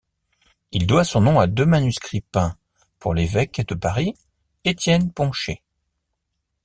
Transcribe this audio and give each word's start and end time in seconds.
Il 0.71 0.87
doit 0.87 1.03
son 1.03 1.21
nom 1.21 1.39
à 1.39 1.45
deux 1.45 1.67
manuscrits 1.67 2.21
peint 2.21 2.57
pour 2.97 3.13
l'évêque 3.13 3.61
de 3.67 3.75
Paris 3.75 4.15
Étienne 4.65 5.13
Poncher. 5.13 5.61